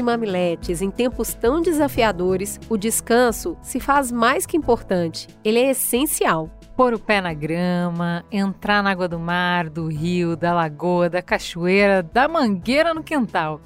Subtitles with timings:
[0.00, 5.70] e mamiletes, em tempos tão desafiadores, o descanso se faz mais que importante, ele é
[5.70, 6.50] essencial.
[6.76, 11.20] Pôr o pé na grama, entrar na água do mar, do rio, da lagoa, da
[11.20, 13.60] cachoeira, da mangueira no quintal.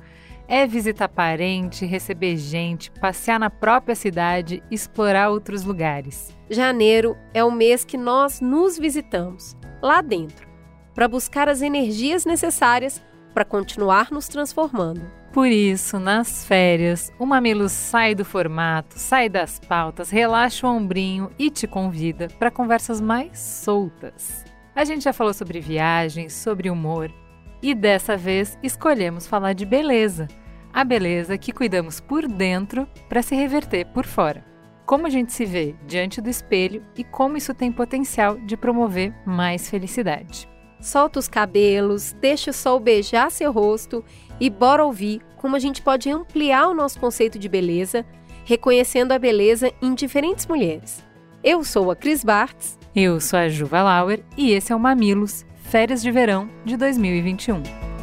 [0.48, 6.36] É visitar parente, receber gente, passear na própria cidade, explorar outros lugares.
[6.50, 10.46] Janeiro é o mês que nós nos visitamos, lá dentro,
[10.92, 13.00] para buscar as energias necessárias
[13.32, 15.23] para continuar nos transformando.
[15.34, 21.28] Por isso, nas férias, o Mamilo sai do formato, sai das pautas, relaxa o ombrinho
[21.36, 24.44] e te convida para conversas mais soltas.
[24.76, 27.12] A gente já falou sobre viagens, sobre humor
[27.60, 30.28] e dessa vez escolhemos falar de beleza.
[30.72, 34.44] A beleza que cuidamos por dentro para se reverter por fora.
[34.86, 39.12] Como a gente se vê diante do espelho e como isso tem potencial de promover
[39.26, 40.48] mais felicidade.
[40.80, 44.04] Solta os cabelos, deixa o sol beijar seu rosto
[44.38, 48.02] e bora ouvir como a gente pode ampliar o nosso conceito de beleza,
[48.46, 51.04] reconhecendo a beleza em diferentes mulheres.
[51.44, 52.78] Eu sou a Cris Bartz.
[52.96, 57.93] Eu sou a Juva Lauer e esse é o Mamilos, Férias de Verão de 2021.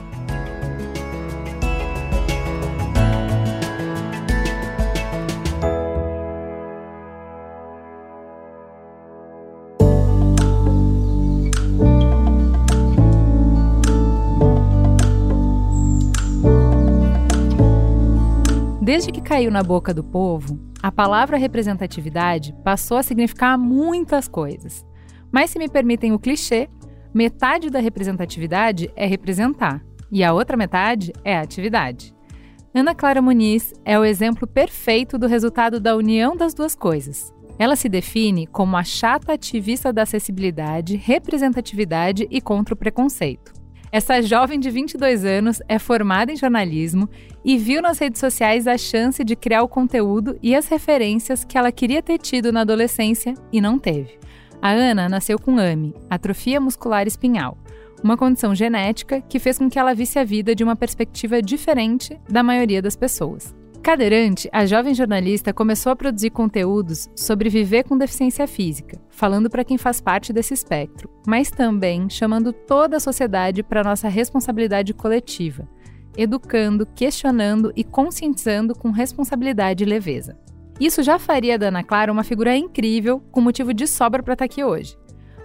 [18.91, 24.85] Desde que caiu na boca do povo, a palavra representatividade passou a significar muitas coisas.
[25.31, 26.67] Mas se me permitem o clichê,
[27.13, 32.13] metade da representatividade é representar e a outra metade é atividade.
[32.75, 37.33] Ana Clara Muniz é o exemplo perfeito do resultado da união das duas coisas.
[37.57, 43.60] Ela se define como a chata ativista da acessibilidade, representatividade e contra o preconceito.
[43.91, 47.09] Essa jovem de 22 anos é formada em jornalismo
[47.43, 51.57] e viu nas redes sociais a chance de criar o conteúdo e as referências que
[51.57, 54.17] ela queria ter tido na adolescência e não teve.
[54.61, 57.57] A Ana nasceu com AMI, atrofia muscular espinhal,
[58.01, 62.17] uma condição genética que fez com que ela visse a vida de uma perspectiva diferente
[62.29, 63.53] da maioria das pessoas.
[63.81, 69.63] Cadeirante, a jovem jornalista começou a produzir conteúdos sobre viver com deficiência física, falando para
[69.63, 75.67] quem faz parte desse espectro, mas também chamando toda a sociedade para nossa responsabilidade coletiva,
[76.15, 80.37] educando, questionando e conscientizando com responsabilidade e leveza.
[80.79, 84.47] Isso já faria da Ana Clara uma figura incrível, com motivo de sobra para estar
[84.47, 84.95] tá aqui hoje.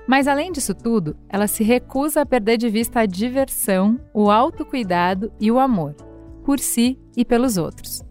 [0.07, 5.33] Mas além disso tudo, ela se recusa a perder de vista a diversão, o autocuidado
[5.41, 5.95] e o amor,
[6.45, 8.06] por si e pelos outros.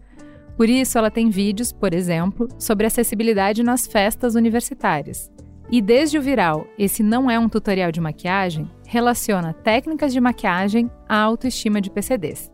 [0.56, 5.30] Por isso, ela tem vídeos, por exemplo, sobre acessibilidade nas festas universitárias.
[5.70, 10.90] E desde o viral, esse não é um tutorial de maquiagem, relaciona técnicas de maquiagem
[11.08, 12.50] à autoestima de PCDs.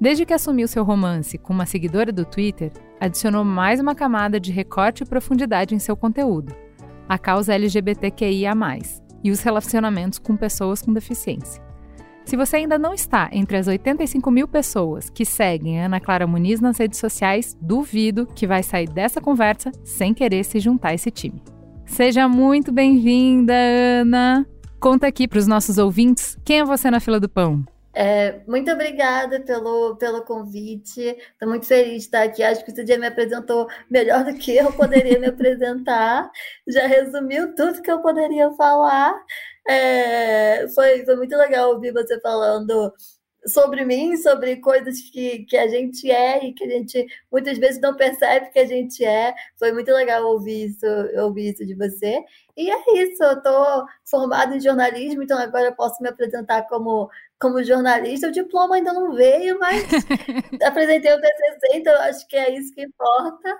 [0.00, 4.50] Desde que assumiu seu romance com uma seguidora do Twitter, adicionou mais uma camada de
[4.50, 6.54] recorte e profundidade em seu conteúdo,
[7.08, 8.54] a causa LGBTQIA,
[9.22, 11.62] e os relacionamentos com pessoas com deficiência.
[12.24, 16.58] Se você ainda não está entre as 85 mil pessoas que seguem Ana Clara Muniz
[16.58, 21.10] nas redes sociais, duvido que vai sair dessa conversa sem querer se juntar a esse
[21.10, 21.42] time.
[21.84, 24.46] Seja muito bem-vinda, Ana!
[24.80, 27.62] Conta aqui para os nossos ouvintes quem é você na fila do pão.
[27.96, 31.00] É, muito obrigada pelo, pelo convite.
[31.00, 32.42] Estou muito feliz de estar aqui.
[32.42, 36.28] Acho que você já me apresentou melhor do que eu poderia me apresentar.
[36.66, 39.14] Já resumiu tudo que eu poderia falar.
[39.66, 42.92] É, foi, foi muito legal ouvir você falando
[43.46, 47.80] sobre mim, sobre coisas que, que a gente é e que a gente muitas vezes
[47.80, 49.34] não percebe que a gente é.
[49.58, 50.86] Foi muito legal ouvir isso,
[51.22, 52.24] ouvir isso de você.
[52.56, 57.10] E é isso, eu estou formada em jornalismo, então agora eu posso me apresentar como,
[57.38, 58.28] como jornalista.
[58.28, 59.82] O diploma ainda não veio, mas
[60.64, 63.58] apresentei o TCC, então acho que é isso que importa.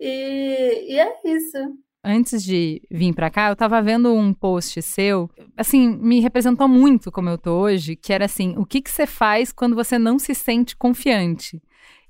[0.00, 1.76] E, e é isso
[2.06, 7.10] antes de vir para cá, eu tava vendo um post seu, assim, me representou muito
[7.10, 10.18] como eu tô hoje, que era assim, o que que você faz quando você não
[10.18, 11.60] se sente confiante?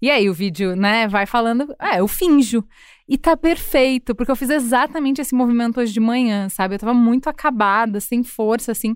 [0.00, 2.62] E aí o vídeo, né, vai falando, é, eu finjo.
[3.08, 6.74] E tá perfeito, porque eu fiz exatamente esse movimento hoje de manhã, sabe?
[6.74, 8.94] Eu tava muito acabada, sem força, assim.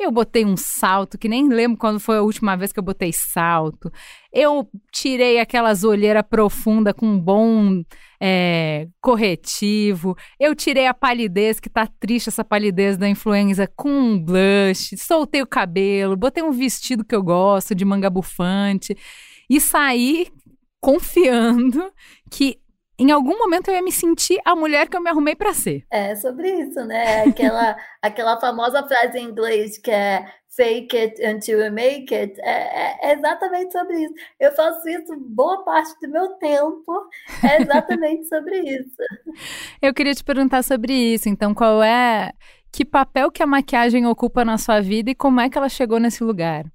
[0.00, 3.12] Eu botei um salto, que nem lembro quando foi a última vez que eu botei
[3.12, 3.90] salto.
[4.32, 7.82] Eu tirei aquelas olheiras profundas com um bom
[8.20, 10.16] é, corretivo.
[10.38, 14.96] Eu tirei a palidez, que tá triste essa palidez da influenza, com um blush.
[14.96, 18.96] Soltei o cabelo, botei um vestido que eu gosto, de manga bufante.
[19.50, 20.28] E saí
[20.80, 21.92] confiando
[22.30, 22.60] que
[22.98, 25.84] em algum momento eu ia me sentir a mulher que eu me arrumei para ser.
[25.90, 27.22] É sobre isso, né?
[27.22, 30.26] Aquela, aquela famosa frase em inglês que é
[30.58, 32.34] fake it until you make it.
[32.40, 34.14] É, é, exatamente sobre isso.
[34.40, 37.08] Eu faço isso boa parte do meu tempo.
[37.44, 38.96] É exatamente sobre isso.
[39.80, 41.28] Eu queria te perguntar sobre isso.
[41.28, 42.32] Então, qual é.
[42.72, 45.98] Que papel que a maquiagem ocupa na sua vida e como é que ela chegou
[46.00, 46.66] nesse lugar?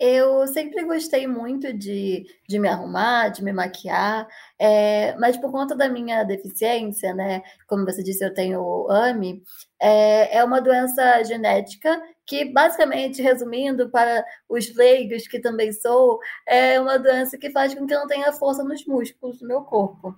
[0.00, 4.28] Eu sempre gostei muito de, de me arrumar, de me maquiar,
[4.58, 7.42] é, mas por conta da minha deficiência, né?
[7.66, 9.42] Como você disse, eu tenho AMI,
[9.80, 16.80] é, é uma doença genética que, basicamente, resumindo para os leigos, que também sou, é
[16.80, 20.14] uma doença que faz com que eu não tenha força nos músculos do meu corpo.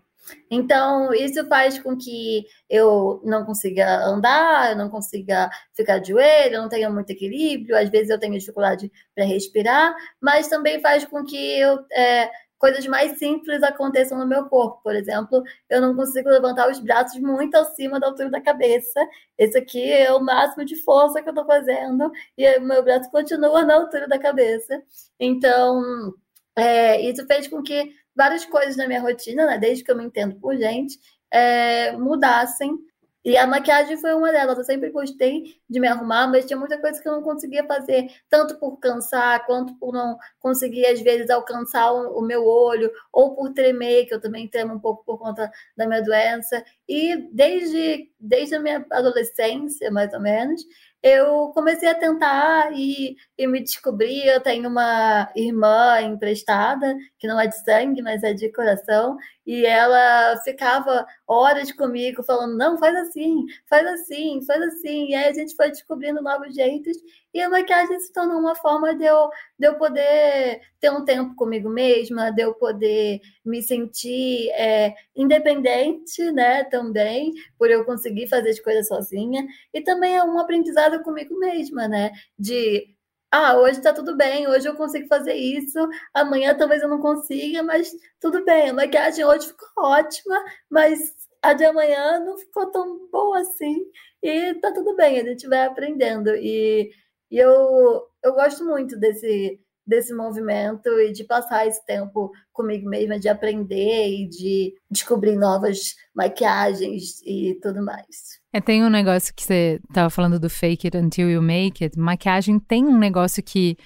[0.50, 6.56] Então, isso faz com que eu não consiga andar, eu não consiga ficar de joelho,
[6.56, 11.04] eu não tenha muito equilíbrio, às vezes eu tenho dificuldade para respirar, mas também faz
[11.04, 12.30] com que eu, é,
[12.60, 14.82] coisas mais simples aconteçam no meu corpo.
[14.82, 19.00] Por exemplo, eu não consigo levantar os braços muito acima da altura da cabeça.
[19.38, 23.10] Esse aqui é o máximo de força que eu estou fazendo, e o meu braço
[23.10, 24.82] continua na altura da cabeça.
[25.18, 26.12] Então,
[26.54, 27.90] é, isso fez com que
[28.20, 30.98] várias coisas na minha rotina, né, desde que eu me entendo por gente,
[31.32, 32.78] é, mudassem.
[33.24, 34.58] E a maquiagem foi uma delas.
[34.58, 38.10] Eu sempre gostei de me arrumar, mas tinha muita coisa que eu não conseguia fazer,
[38.28, 43.52] tanto por cansar, quanto por não conseguir, às vezes, alcançar o, meu olho, ou por
[43.54, 46.62] tremer, que eu também tremo um pouco por conta da minha doença.
[46.90, 50.60] E desde, desde a minha adolescência, mais ou menos,
[51.00, 54.26] eu comecei a tentar e, e me descobri.
[54.26, 59.16] Eu tenho uma irmã emprestada, que não é de sangue, mas é de coração,
[59.46, 65.10] e ela ficava horas comigo falando: não, faz assim, faz assim, faz assim.
[65.10, 66.96] E aí a gente foi descobrindo novos jeitos,
[67.34, 69.28] e a maquiagem se tornou uma forma de eu,
[69.58, 76.30] de eu poder ter um tempo comigo mesma, de eu poder me sentir é, independente,
[76.32, 81.38] né, também, por eu conseguir fazer as coisas sozinha, e também é um aprendizado comigo
[81.38, 82.88] mesma, né, de
[83.32, 85.78] ah, hoje está tudo bem, hoje eu consigo fazer isso,
[86.12, 88.70] amanhã talvez eu não consiga, mas tudo bem.
[88.70, 90.36] A maquiagem hoje ficou ótima,
[90.68, 93.84] mas a de amanhã não ficou tão boa assim.
[94.22, 96.30] E tá tudo bem, a gente vai aprendendo.
[96.36, 96.90] E,
[97.30, 103.18] e eu, eu gosto muito desse, desse movimento e de passar esse tempo comigo mesma,
[103.18, 108.40] de aprender e de descobrir novas maquiagens e tudo mais.
[108.52, 111.98] É, tem um negócio que você estava falando do fake it until you make it.
[111.98, 113.76] Maquiagem tem um negócio que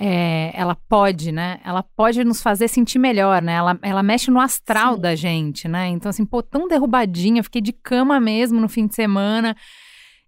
[0.00, 1.60] é, ela pode, né?
[1.64, 3.54] Ela pode nos fazer sentir melhor, né?
[3.54, 5.00] Ela, ela mexe no astral Sim.
[5.00, 5.88] da gente, né?
[5.88, 9.56] Então, assim, pô, tão derrubadinha, fiquei de cama mesmo no fim de semana.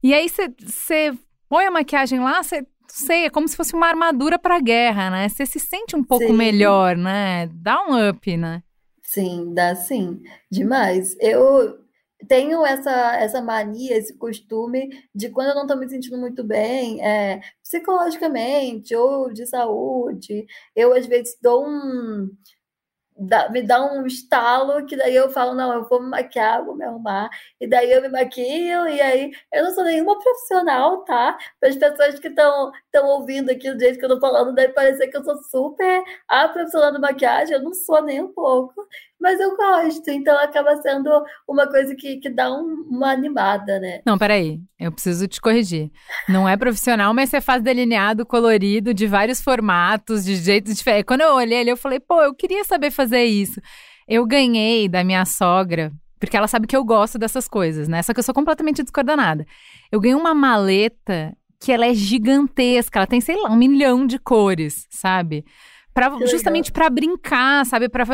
[0.03, 1.13] E aí você
[1.55, 5.09] põe a maquiagem lá, você sei, é como se fosse uma armadura para a guerra,
[5.09, 5.29] né?
[5.29, 6.33] Você se sente um pouco sim.
[6.33, 7.49] melhor, né?
[7.55, 8.61] Dá um up, né?
[9.05, 10.21] Sim, dá sim.
[10.51, 11.17] Demais.
[11.21, 11.79] Eu
[12.27, 17.01] tenho essa, essa mania, esse costume de quando eu não estou me sentindo muito bem,
[17.01, 22.31] é, psicologicamente ou de saúde, eu às vezes dou um
[23.17, 26.77] dá, me dá um estalo que daí eu falo, não, eu vou me maquiar, vou
[26.77, 27.31] me arrumar,
[27.61, 31.39] e daí eu me maquio, e aí eu não sou nenhuma profissional, tá?
[31.61, 32.73] Para as pessoas que estão
[33.05, 36.49] ouvindo aqui do jeito que eu tô falando, deve parecer que eu sou super a
[36.49, 38.87] profissional de maquiagem, eu não sou nem um pouco,
[39.25, 41.09] mas eu gosto, então acaba sendo
[41.49, 44.03] uma coisa que, que dá um, uma animada, né?
[44.05, 45.91] Não, peraí, eu preciso te corrigir.
[46.29, 51.07] Não é profissional, mas você faz delineado colorido de vários formatos, de jeitos diferentes.
[51.07, 53.59] Quando eu olhei ali, eu falei, pô, eu queria saber fazer isso.
[54.07, 55.91] Eu ganhei da minha sogra,
[56.21, 58.03] porque ela sabe que eu gosto dessas coisas, né?
[58.03, 59.47] Só que eu sou completamente descoordenada.
[59.91, 64.19] Eu ganhei uma maleta que ela é gigantesca, ela tem, sei lá, um milhão de
[64.19, 65.47] cores, sabe?
[65.95, 67.89] Pra, justamente para brincar, sabe?
[67.89, 68.05] Pra,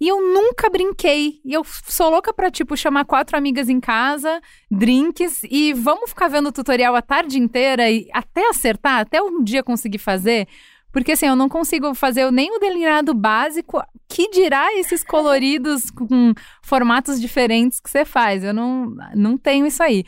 [0.00, 1.40] e eu nunca brinquei.
[1.44, 6.28] E eu sou louca pra, tipo, chamar quatro amigas em casa, drinks, e vamos ficar
[6.28, 10.46] vendo o tutorial a tarde inteira e até acertar, até um dia conseguir fazer.
[10.94, 16.32] Porque assim, eu não consigo fazer nem o delineado básico, que dirá esses coloridos com
[16.62, 18.44] formatos diferentes que você faz.
[18.44, 20.04] Eu não, não tenho isso aí.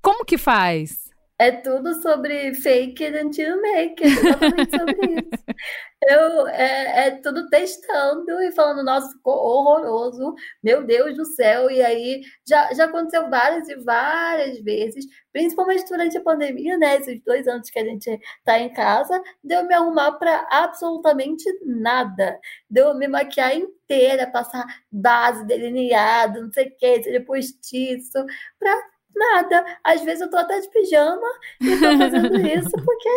[0.00, 1.04] Como que faz?
[1.38, 5.44] É tudo sobre fake it until make it, exatamente sobre isso.
[6.08, 11.70] eu é, é, tudo testando e falando, nossa, ficou horroroso, meu Deus do céu.
[11.70, 16.96] E aí já, já aconteceu várias e várias vezes, principalmente durante a pandemia, né?
[16.96, 22.38] Esses dois anos que a gente tá em casa, deu me arrumar para absolutamente nada.
[22.68, 28.24] Deu me maquiar inteira, passar base delineado, não sei o que, seja postiço,
[28.58, 29.64] pra nada.
[29.82, 31.26] Às vezes eu tô até de pijama
[31.60, 33.08] e tô fazendo isso porque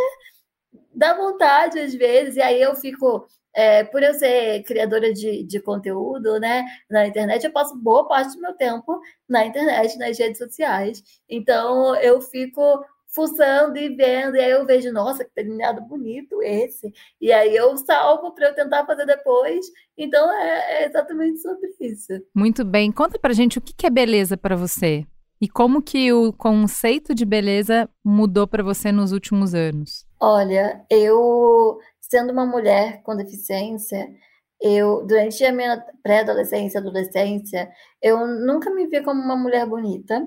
[0.98, 3.27] dá vontade às vezes, e aí eu fico.
[3.56, 8.36] É, por eu ser criadora de, de conteúdo né, na internet, eu passo boa parte
[8.36, 11.01] do meu tempo na internet, nas redes sociais.
[11.27, 16.94] Então eu fico fuçando e vendo, e aí eu vejo, nossa, que delineado bonito esse.
[17.20, 19.66] E aí eu salvo para eu tentar fazer depois.
[19.98, 22.13] Então é, é, exatamente sobre isso.
[22.36, 22.92] Muito bem.
[22.92, 25.04] Conta pra gente o que é beleza para você.
[25.42, 30.06] E como que o conceito de beleza mudou para você nos últimos anos?
[30.19, 34.09] Olha, eu sendo uma mulher com deficiência,
[34.59, 37.69] eu durante a minha pré-adolescência, adolescência,
[38.01, 40.25] eu nunca me vi como uma mulher bonita.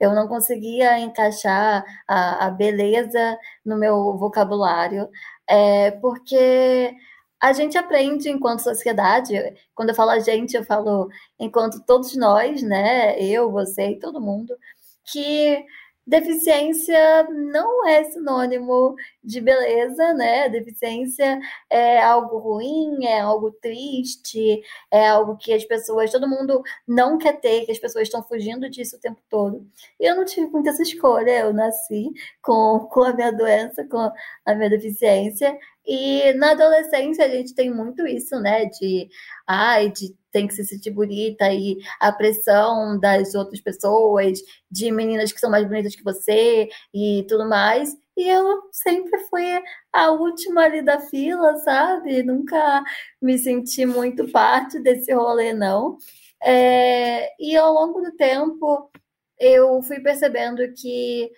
[0.00, 5.08] Eu não conseguia encaixar a, a beleza no meu vocabulário,
[5.48, 6.94] é, porque
[7.40, 9.34] a gente aprende enquanto sociedade,
[9.74, 14.20] quando eu falo a gente, eu falo enquanto todos nós, né, eu, você e todo
[14.20, 14.56] mundo,
[15.04, 15.64] que
[16.06, 18.94] deficiência não é sinônimo
[19.24, 20.48] de beleza, né?
[20.48, 27.18] Deficiência é algo ruim, é algo triste, é algo que as pessoas, todo mundo não
[27.18, 29.66] quer ter, que as pessoas estão fugindo disso o tempo todo.
[29.98, 32.10] E eu não tive muita essa escolha, eu nasci
[32.40, 33.98] com, com a minha doença, com
[34.44, 38.66] a minha deficiência, e na adolescência a gente tem muito isso, né?
[38.66, 39.08] De,
[39.46, 44.38] ai, de tem que se sentir bonita e a pressão das outras pessoas,
[44.70, 47.96] de meninas que são mais bonitas que você e tudo mais.
[48.16, 49.44] E eu sempre fui
[49.92, 52.22] a última ali da fila, sabe?
[52.22, 52.82] Nunca
[53.20, 55.96] me senti muito parte desse rolê, não.
[56.42, 58.90] É, e ao longo do tempo,
[59.38, 61.30] eu fui percebendo que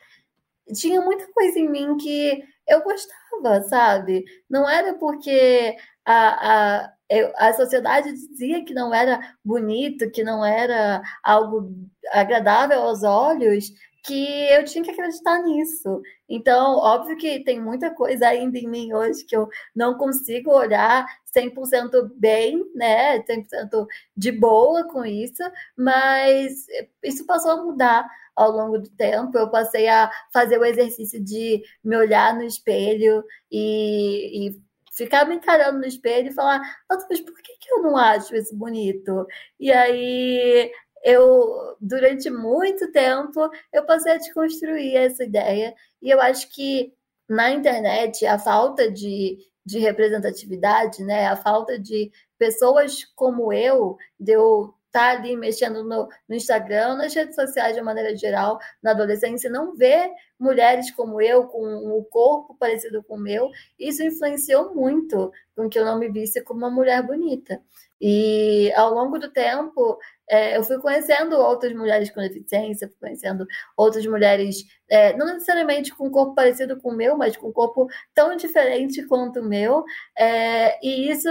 [0.75, 4.25] tinha muita coisa em mim que eu gostava, sabe?
[4.49, 6.93] Não era porque a, a,
[7.37, 11.73] a sociedade dizia que não era bonito, que não era algo
[12.13, 13.73] agradável aos olhos,
[14.05, 16.01] que eu tinha que acreditar nisso.
[16.29, 21.07] Então, óbvio que tem muita coisa ainda em mim hoje que eu não consigo olhar
[21.37, 23.23] 100% bem, né?
[23.23, 25.43] 100% de boa com isso,
[25.77, 26.67] mas
[27.03, 29.37] isso passou a mudar ao longo do tempo.
[29.37, 35.37] Eu passei a fazer o exercício de me olhar no espelho e, e ficar me
[35.37, 39.27] encarando no espelho e falar, nossa, mas por que, que eu não acho isso bonito?
[39.59, 40.71] E aí
[41.05, 45.75] eu, durante muito tempo, eu passei a desconstruir essa ideia.
[46.03, 46.93] E eu acho que
[47.29, 51.27] na internet a falta de, de representatividade, né?
[51.27, 57.15] A falta de pessoas como eu, de eu tá ali mexendo no, no, Instagram, nas
[57.15, 62.05] redes sociais de maneira geral, na adolescência, não vê mulheres como eu, com o um
[62.05, 66.61] corpo parecido com o meu, isso influenciou muito com que eu não me visse como
[66.61, 67.61] uma mulher bonita.
[68.01, 69.99] E ao longo do tempo,
[70.31, 75.95] é, eu fui conhecendo outras mulheres com deficiência, fui conhecendo outras mulheres, é, não necessariamente
[75.95, 79.49] com um corpo parecido com o meu, mas com um corpo tão diferente quanto o
[79.49, 79.85] meu.
[80.17, 81.29] É, e isso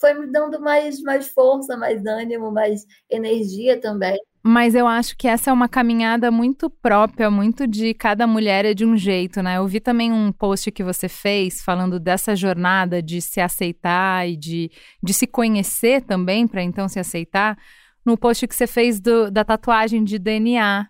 [0.00, 4.18] foi me dando mais, mais força, mais ânimo, mais energia também.
[4.44, 8.74] Mas eu acho que essa é uma caminhada muito própria, muito de cada mulher é
[8.74, 9.58] de um jeito, né?
[9.58, 14.36] Eu vi também um post que você fez falando dessa jornada de se aceitar e
[14.36, 14.68] de,
[15.00, 17.56] de se conhecer também, para então se aceitar,
[18.04, 20.86] no post que você fez do, da tatuagem de DNA.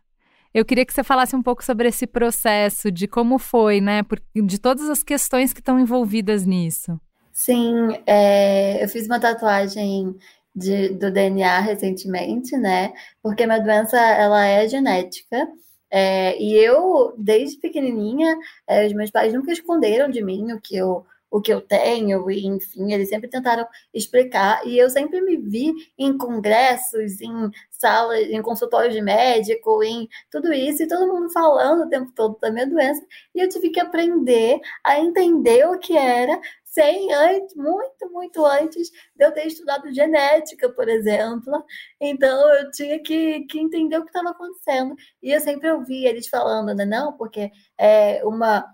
[0.55, 4.03] Eu queria que você falasse um pouco sobre esse processo, de como foi, né?
[4.03, 7.01] Por, de todas as questões que estão envolvidas nisso.
[7.33, 10.15] Sim, é, eu fiz uma tatuagem
[10.55, 12.93] de, do DNA recentemente, né?
[13.23, 15.49] Porque minha doença ela é genética.
[15.91, 20.77] É, e eu, desde pequenininha, é, os meus pais nunca esconderam de mim o que
[20.77, 25.39] eu o que eu tenho, e enfim, eles sempre tentaram explicar, e eu sempre me
[25.39, 31.33] vi em congressos, em salas, em consultórios de médico, em tudo isso, e todo mundo
[31.33, 33.03] falando o tempo todo da minha doença,
[33.35, 38.91] e eu tive que aprender a entender o que era sem antes, muito, muito antes
[39.15, 41.65] de eu ter estudado genética, por exemplo.
[42.01, 44.95] Então eu tinha que, que entender o que estava acontecendo.
[45.23, 46.87] E eu sempre ouvi eles falando, né?
[46.87, 48.65] Não, porque é uma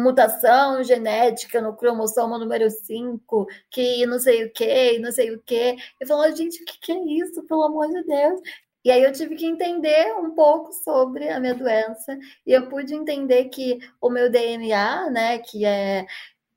[0.00, 5.76] mutação genética no cromossomo número 5, que não sei o que, não sei o que.
[6.00, 8.40] Eu falo, gente, o que, que é isso, pelo amor de Deus?
[8.84, 12.94] E aí eu tive que entender um pouco sobre a minha doença e eu pude
[12.94, 16.06] entender que o meu DNA, né, que é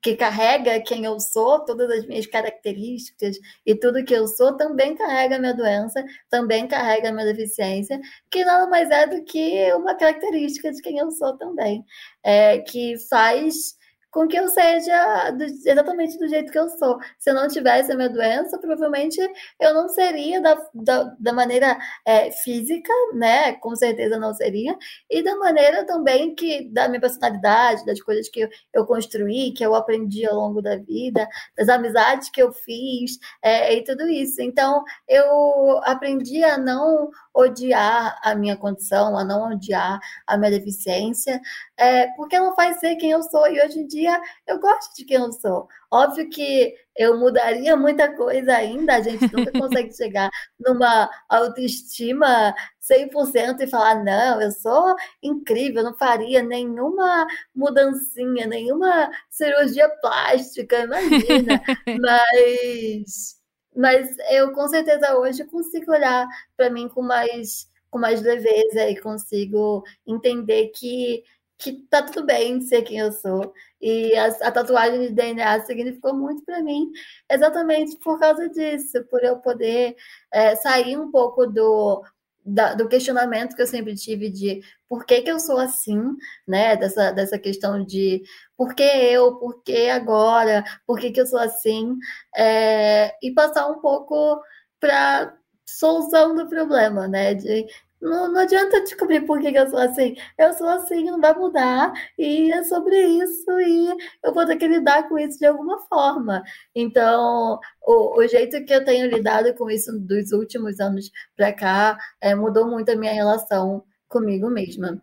[0.04, 4.94] que carrega quem eu sou, todas as minhas características e tudo que eu sou, também
[4.94, 7.98] carrega a minha doença, também carrega a minha deficiência,
[8.30, 11.82] que nada mais é do que uma característica de quem eu sou também,
[12.22, 13.78] é, que faz
[14.14, 17.00] com que eu seja do, exatamente do jeito que eu sou.
[17.18, 19.20] Se eu não tivesse a minha doença, provavelmente
[19.60, 23.54] eu não seria da, da, da maneira é, física, né?
[23.54, 24.78] Com certeza não seria.
[25.10, 29.66] E da maneira também que, da minha personalidade, das coisas que eu, eu construí, que
[29.66, 34.40] eu aprendi ao longo da vida, das amizades que eu fiz é, e tudo isso.
[34.40, 41.40] Então, eu aprendi a não odiar a minha condição, a não odiar a minha deficiência,
[41.76, 43.46] é, porque ela faz ser quem eu sou.
[43.48, 45.68] E hoje em dia eu gosto de quem eu sou.
[45.90, 53.60] Óbvio que eu mudaria muita coisa ainda, a gente nunca consegue chegar numa autoestima 100%
[53.60, 61.62] e falar, não, eu sou incrível, não faria nenhuma mudancinha, nenhuma cirurgia plástica, imagina.
[62.00, 63.43] Mas
[63.76, 66.26] mas eu com certeza hoje consigo olhar
[66.56, 71.22] para mim com mais com mais leveza e consigo entender que
[71.56, 73.52] que tá tudo bem ser quem eu sou.
[73.80, 76.90] E a, a tatuagem de DNA significou muito para mim,
[77.30, 79.94] exatamente por causa disso, por eu poder
[80.32, 82.02] é, sair um pouco do,
[82.44, 86.00] da, do questionamento que eu sempre tive de por que, que eu sou assim,
[86.46, 86.76] né?
[86.76, 88.22] Dessa, dessa questão de
[88.56, 91.96] por que eu, por que agora, por que, que eu sou assim,
[92.36, 94.40] é, e passar um pouco
[94.78, 95.34] para
[95.66, 97.34] solução do problema, né?
[97.34, 97.66] De
[98.04, 100.14] não, não adianta descobrir por que, eu sou assim.
[100.38, 104.68] Eu sou assim, não vai mudar, e é sobre isso, e eu vou ter que
[104.68, 106.42] lidar com isso de alguma forma.
[106.74, 111.98] Então, o, o jeito que eu tenho lidado com isso dos últimos anos para cá
[112.20, 115.00] é, mudou muito a minha relação comigo mesma.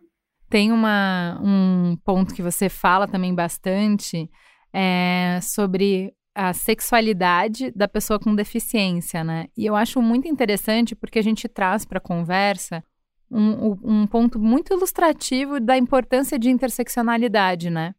[0.48, 4.30] Tem uma, um ponto que você fala também bastante
[4.72, 9.46] é, sobre a sexualidade da pessoa com deficiência, né?
[9.56, 12.82] E eu acho muito interessante porque a gente traz para conversa
[13.32, 17.94] um, um ponto muito ilustrativo da importância de interseccionalidade, né?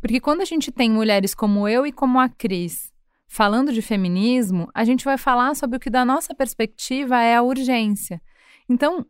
[0.00, 2.92] Porque quando a gente tem mulheres como eu e como a Cris
[3.26, 7.42] falando de feminismo, a gente vai falar sobre o que, da nossa perspectiva, é a
[7.42, 8.20] urgência.
[8.68, 9.04] Então,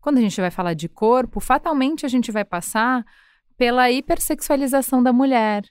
[0.00, 3.04] quando a gente vai falar de corpo, fatalmente a gente vai passar
[3.56, 5.62] pela hipersexualização da mulher,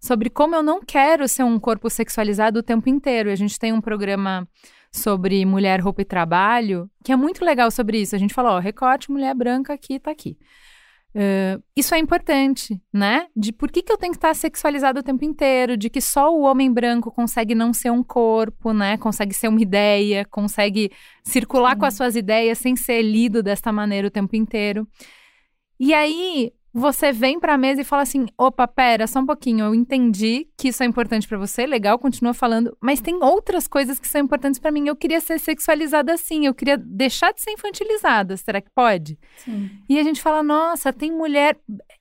[0.00, 3.30] sobre como eu não quero ser um corpo sexualizado o tempo inteiro.
[3.30, 4.48] A gente tem um programa
[4.94, 8.14] sobre mulher, roupa e trabalho, que é muito legal sobre isso.
[8.14, 10.38] A gente falou, ó, recorte mulher branca aqui, tá aqui.
[11.16, 13.26] Uh, isso é importante, né?
[13.36, 16.32] De por que, que eu tenho que estar sexualizado o tempo inteiro, de que só
[16.32, 18.96] o homem branco consegue não ser um corpo, né?
[18.96, 20.90] Consegue ser uma ideia, consegue
[21.22, 21.78] circular Sim.
[21.78, 24.88] com as suas ideias sem ser lido desta maneira o tempo inteiro.
[25.78, 29.64] E aí, você vem para a mesa e fala assim: opa, pera, só um pouquinho,
[29.64, 34.00] eu entendi que isso é importante para você, legal, continua falando, mas tem outras coisas
[34.00, 34.88] que são importantes para mim.
[34.88, 39.16] Eu queria ser sexualizada assim, eu queria deixar de ser infantilizada, será que pode?
[39.36, 39.70] Sim.
[39.88, 41.56] E a gente fala: nossa, tem mulher.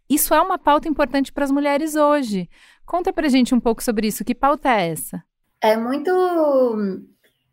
[0.09, 2.49] Isso é uma pauta importante para as mulheres hoje.
[2.83, 5.23] Conta pra gente um pouco sobre isso, que pauta é essa?
[5.61, 6.11] É muito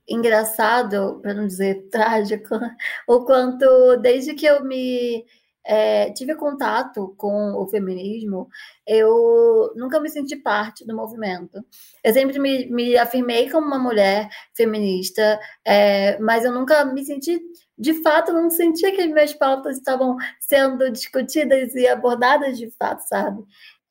[0.08, 2.48] engraçado, para não dizer trágico,
[3.06, 5.24] o quanto desde que eu me
[5.64, 8.48] é, tive contato com o feminismo,
[8.86, 11.64] eu nunca me senti parte do movimento.
[12.02, 17.40] Eu sempre me, me afirmei como uma mulher feminista, é, mas eu nunca me senti,
[17.78, 23.02] de fato, não sentia que as minhas pautas estavam sendo discutidas e abordadas de fato,
[23.06, 23.42] sabe?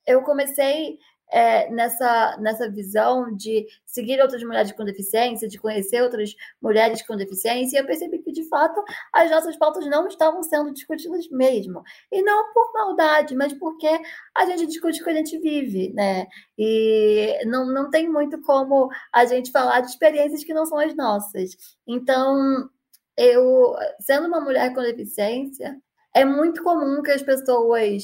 [0.06, 0.98] Eu comecei
[1.32, 7.16] é, nessa, nessa visão de seguir outras mulheres com deficiência, de conhecer outras mulheres com
[7.16, 11.84] deficiência, e eu percebi que, de fato, as nossas pautas não estavam sendo discutidas mesmo.
[12.12, 13.90] E não por maldade, mas porque
[14.36, 16.28] a gente discute o que a gente vive, né?
[16.58, 20.96] E não, não tem muito como a gente falar de experiências que não são as
[20.96, 21.52] nossas.
[21.88, 22.70] Então,
[23.18, 25.78] eu, sendo uma mulher com deficiência,
[26.16, 28.04] é muito comum que as pessoas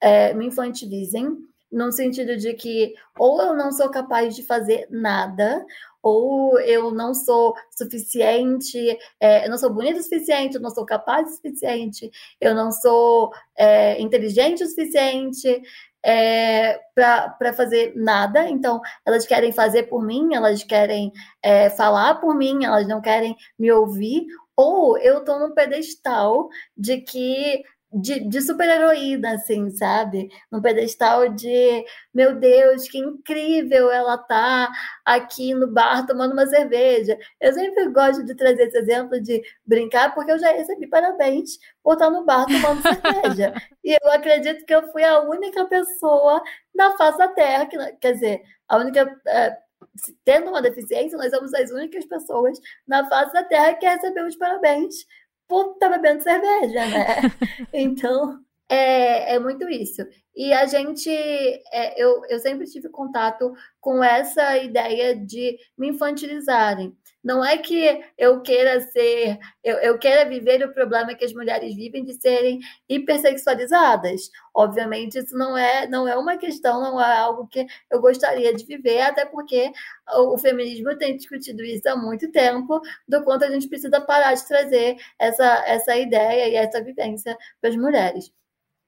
[0.00, 1.36] é, me infantilizem
[1.74, 5.66] no sentido de que ou eu não sou capaz de fazer nada,
[6.00, 10.84] ou eu não sou suficiente, é, eu não sou bonita o suficiente, eu não sou
[10.84, 12.10] capaz o suficiente,
[12.40, 15.62] eu não sou é, inteligente o suficiente
[16.04, 18.48] é, para fazer nada.
[18.48, 21.10] Então, elas querem fazer por mim, elas querem
[21.42, 24.26] é, falar por mim, elas não querem me ouvir.
[24.56, 30.28] Ou eu estou num pedestal de que de, de super-heroína, assim, sabe?
[30.50, 34.70] Num pedestal de, meu Deus, que incrível ela tá
[35.04, 37.16] aqui no bar tomando uma cerveja.
[37.40, 41.94] Eu sempre gosto de trazer esse exemplo de brincar, porque eu já recebi parabéns por
[41.94, 43.54] estar no bar tomando cerveja.
[43.84, 46.42] E eu acredito que eu fui a única pessoa
[46.74, 49.20] na face da Terra, que, quer dizer, a única.
[49.26, 49.58] É,
[50.24, 55.06] tendo uma deficiência, nós somos as únicas pessoas na face da Terra que recebemos parabéns
[55.48, 57.16] estar tá bebendo cerveja, né?
[57.72, 60.02] então, é, é muito isso.
[60.34, 66.96] E a gente, é, eu, eu sempre tive contato com essa ideia de me infantilizarem.
[67.24, 71.74] Não é que eu queira ser, eu, eu queira viver o problema que as mulheres
[71.74, 74.30] vivem de serem hipersexualizadas.
[74.54, 78.66] Obviamente, isso não é, não é uma questão, não é algo que eu gostaria de
[78.66, 79.72] viver, até porque
[80.16, 84.34] o, o feminismo tem discutido isso há muito tempo, do quanto a gente precisa parar
[84.34, 88.30] de trazer essa, essa ideia e essa vivência para as mulheres.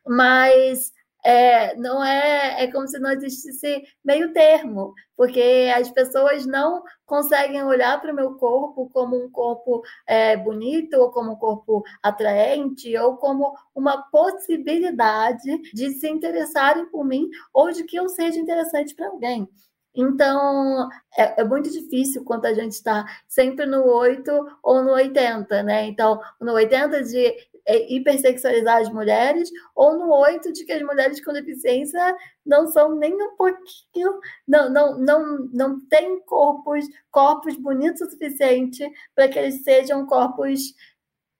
[0.06, 0.92] Mas
[1.26, 7.64] é, não é, é como se não existisse meio termo, porque as pessoas não conseguem
[7.64, 12.96] olhar para o meu corpo como um corpo é, bonito, ou como um corpo atraente,
[12.96, 18.94] ou como uma possibilidade de se interessarem por mim, ou de que eu seja interessante
[18.94, 19.48] para alguém.
[19.92, 24.30] Então, é, é, muito difícil quando a gente está sempre no 8
[24.62, 25.86] ou no 80, né?
[25.86, 27.34] Então, no 80 de
[27.66, 32.96] é, hipersexualizar as mulheres, ou no 8 de que as mulheres com deficiência não são
[32.96, 39.38] nem um pouquinho, não, não, não, não têm corpos, corpos bonitos o suficiente para que
[39.38, 40.60] eles sejam corpos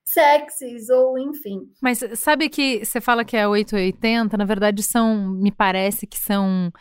[0.05, 1.61] sexys ou enfim.
[1.81, 6.71] Mas sabe que você fala que é 880, na verdade são, me parece que são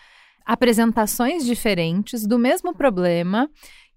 [0.45, 3.51] apresentações diferentes do mesmo problema,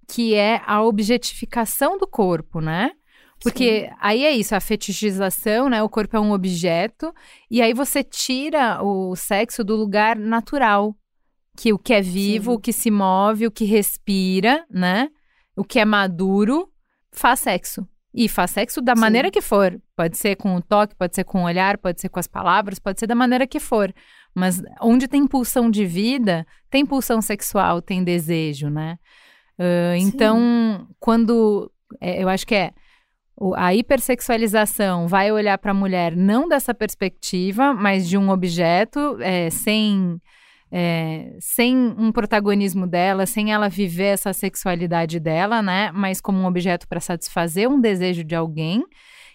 [0.08, 2.92] que é a objetificação do corpo, né?
[3.42, 3.96] Porque Sim.
[4.00, 5.82] aí é isso, a fetichização, né?
[5.82, 7.14] O corpo é um objeto,
[7.50, 10.96] e aí você tira o sexo do lugar natural.
[11.58, 12.58] Que o que é vivo, Sim.
[12.58, 15.10] o que se move, o que respira, né?
[15.56, 16.70] O que é maduro,
[17.12, 17.88] faz sexo.
[18.14, 19.02] E faz sexo da Sim.
[19.02, 19.80] maneira que for.
[19.96, 22.80] Pode ser com o toque, pode ser com o olhar, pode ser com as palavras,
[22.80, 23.94] pode ser da maneira que for.
[24.34, 28.98] Mas onde tem pulsão de vida, tem pulsão sexual, tem desejo, né?
[29.60, 31.72] Uh, então, quando.
[32.00, 32.72] É, eu acho que é
[33.56, 39.50] a hipersexualização vai olhar para a mulher não dessa perspectiva, mas de um objeto, é,
[39.50, 40.20] sem,
[40.72, 45.92] é, sem um protagonismo dela, sem ela viver essa sexualidade dela, né?
[45.94, 48.84] Mas como um objeto para satisfazer um desejo de alguém,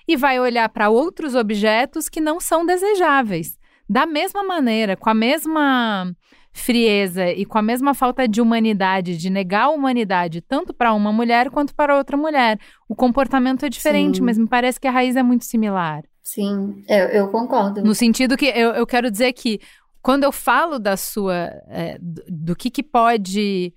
[0.07, 3.59] e vai olhar para outros objetos que não são desejáveis.
[3.89, 6.15] Da mesma maneira, com a mesma
[6.55, 11.13] frieza e com a mesma falta de humanidade, de negar a humanidade tanto para uma
[11.13, 12.59] mulher quanto para outra mulher.
[12.89, 14.23] O comportamento é diferente, Sim.
[14.23, 16.05] mas me parece que a raiz é muito similar.
[16.23, 17.83] Sim, eu, eu concordo.
[17.83, 19.61] No sentido que eu, eu quero dizer que
[20.01, 21.51] quando eu falo da sua.
[21.69, 23.75] É, do, do que, que pode.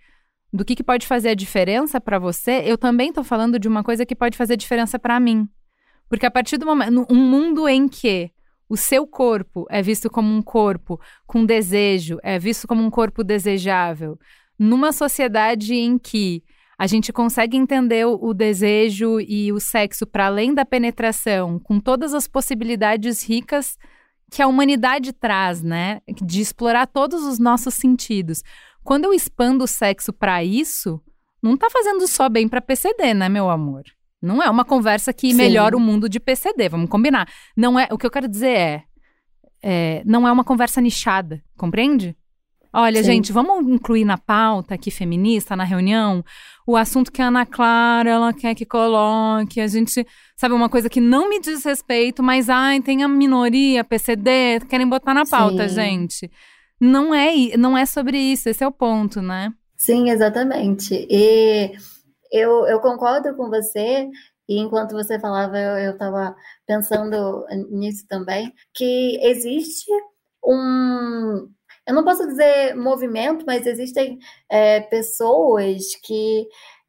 [0.53, 3.83] Do que, que pode fazer a diferença para você, eu também estou falando de uma
[3.83, 5.47] coisa que pode fazer diferença para mim.
[6.07, 7.05] Porque a partir do momento.
[7.09, 8.31] Um mundo em que
[8.69, 13.23] o seu corpo é visto como um corpo com desejo, é visto como um corpo
[13.23, 14.19] desejável.
[14.59, 16.43] Numa sociedade em que
[16.77, 22.13] a gente consegue entender o, desejo e o sexo para além da penetração, com todas
[22.13, 23.77] as possibilidades ricas
[24.29, 26.01] que a humanidade traz, né?
[26.21, 28.43] De explorar todos os nossos sentidos.
[28.83, 31.01] Quando eu expando o sexo para isso,
[31.41, 33.83] não está fazendo só bem para PCD, né, meu amor?
[34.21, 35.37] Não é uma conversa que Sim.
[35.37, 37.27] melhora o mundo de PCD, vamos combinar.
[37.55, 38.83] Não é, o que eu quero dizer é,
[39.61, 42.15] é não é uma conversa nichada, compreende?
[42.73, 43.13] Olha, Sim.
[43.13, 46.23] gente, vamos incluir na pauta aqui feminista, na reunião,
[46.65, 50.89] o assunto que a Ana Clara, ela quer que coloque, a gente, sabe, uma coisa
[50.89, 55.67] que não me diz respeito, mas, ai, tem a minoria, PCD, querem botar na pauta,
[55.69, 55.75] Sim.
[55.75, 56.31] gente.
[56.79, 59.51] Não é, não é sobre isso, esse é o ponto, né?
[59.75, 61.07] Sim, exatamente.
[61.09, 61.71] E
[62.31, 64.09] eu, eu concordo com você,
[64.47, 66.35] e enquanto você falava, eu estava
[66.65, 69.91] pensando nisso também, que existe
[70.43, 71.49] um.
[71.85, 76.47] Eu não posso dizer movimento, mas existem é, pessoas que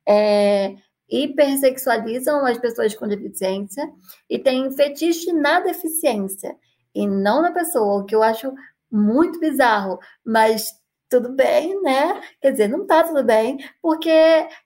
[0.08, 0.74] é,
[1.08, 3.88] hipersexualizam as pessoas com deficiência
[4.28, 6.56] e têm fetiche na deficiência
[6.94, 8.52] e não na pessoa, o que eu acho
[8.90, 10.72] muito bizarro, mas
[11.08, 12.20] tudo bem, né?
[12.40, 14.10] Quer dizer, não tá tudo bem, porque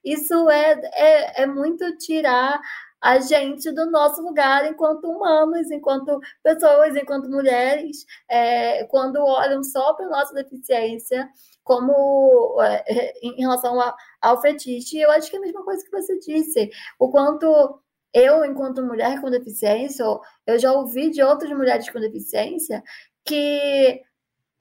[0.05, 2.61] isso é, é, é muito tirar
[3.01, 9.93] a gente do nosso lugar enquanto humanos, enquanto pessoas, enquanto mulheres, é, quando olham só
[9.95, 11.29] para nossa deficiência,
[11.65, 14.99] como é, em relação a, ao fetiche.
[14.99, 17.81] Eu acho que é a mesma coisa que você disse, o quanto
[18.15, 20.05] eu, enquanto mulher com deficiência,
[20.47, 22.83] eu já ouvi de outras mulheres com deficiência
[23.25, 24.01] que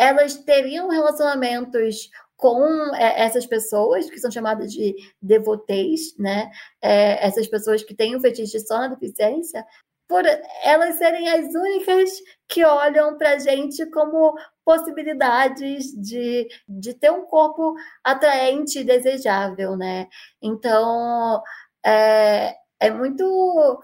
[0.02, 6.50] elas teriam relacionamentos com é, essas pessoas que são chamadas de devotees, né?
[6.82, 9.64] É, essas pessoas que têm um fetiche só na deficiência,
[10.08, 10.24] por
[10.64, 12.10] elas serem as únicas
[12.48, 14.36] que olham para a gente como
[14.66, 20.08] possibilidades de, de ter um corpo atraente e desejável, né?
[20.42, 21.44] Então,
[21.86, 23.84] é, é muito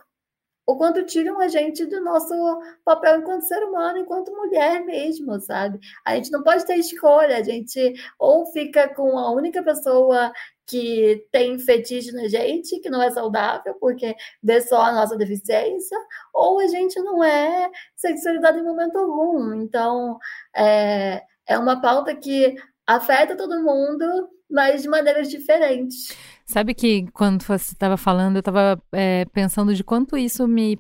[0.68, 2.36] o quanto tiram a gente do nosso
[2.84, 5.80] papel enquanto ser humano, enquanto mulher mesmo, sabe?
[6.06, 10.32] A gente não pode ter escolha, a gente ou fica com a única pessoa
[10.66, 15.98] que tem fetiche na gente, que não é saudável, porque vê só a nossa deficiência,
[16.34, 19.54] ou a gente não é sexualidade em momento algum.
[19.54, 20.20] Então,
[20.54, 26.10] é, é uma pauta que afeta todo mundo, mas de maneiras diferentes.
[26.48, 30.80] Sabe que quando você estava falando, eu estava é, pensando de quanto isso me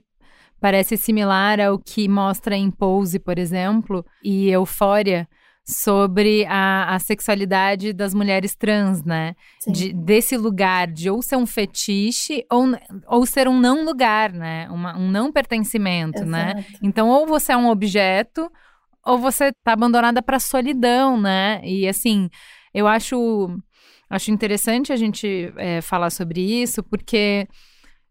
[0.62, 5.28] parece similar ao que mostra em Pose, por exemplo, e Eufória,
[5.66, 9.36] sobre a, a sexualidade das mulheres trans, né?
[9.68, 12.68] De, desse lugar de ou ser um fetiche ou,
[13.06, 14.70] ou ser um não lugar, né?
[14.72, 16.52] Uma, um não pertencimento, né?
[16.52, 16.72] Exato.
[16.72, 16.80] né?
[16.82, 18.50] Então, ou você é um objeto
[19.06, 21.60] ou você tá abandonada para solidão, né?
[21.66, 22.30] E assim,
[22.74, 23.50] eu acho
[24.10, 27.48] Acho interessante a gente é, falar sobre isso, porque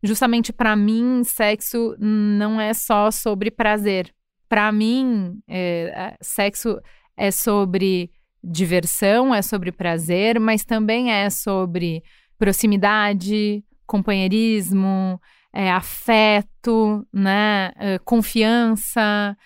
[0.02, 4.12] justamente para mim, sexo não é só sobre prazer.
[4.48, 6.78] Para mim, é, sexo
[7.16, 8.10] é sobre
[8.44, 12.02] diversão, é sobre prazer, mas também é sobre
[12.38, 15.20] proximidade, companheirismo,
[15.52, 19.36] é, afeto, né, é, confiança.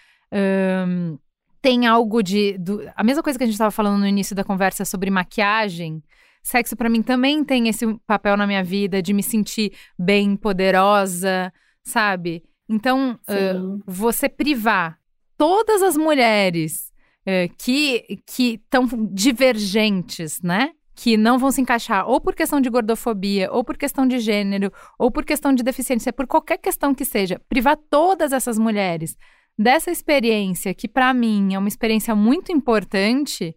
[1.63, 2.57] Tem algo de.
[2.59, 6.03] Do, a mesma coisa que a gente estava falando no início da conversa sobre maquiagem.
[6.42, 11.53] Sexo para mim também tem esse papel na minha vida de me sentir bem, poderosa,
[11.83, 12.42] sabe?
[12.68, 14.98] Então, uh, você privar
[15.37, 16.92] todas as mulheres
[17.26, 20.70] uh, que estão divergentes, né?
[20.94, 24.72] Que não vão se encaixar ou por questão de gordofobia, ou por questão de gênero,
[24.98, 29.16] ou por questão de deficiência, por qualquer questão que seja, privar todas essas mulheres
[29.59, 33.55] dessa experiência, que para mim é uma experiência muito importante,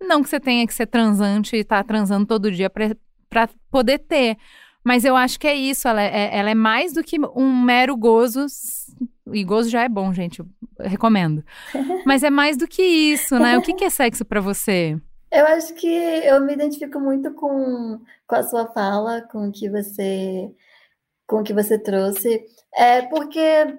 [0.00, 3.98] não que você tenha que ser transante e estar tá transando todo dia para poder
[3.98, 4.36] ter.
[4.84, 7.96] Mas eu acho que é isso, ela é, ela é mais do que um mero
[7.96, 8.46] gozo.
[9.32, 10.42] E gozo já é bom, gente,
[10.80, 11.44] recomendo.
[12.06, 13.58] Mas é mais do que isso, né?
[13.58, 14.98] O que, que é sexo para você?
[15.30, 19.68] Eu acho que eu me identifico muito com, com a sua fala, com o que
[19.68, 20.50] você,
[21.26, 22.42] com o que você trouxe.
[22.74, 23.76] É porque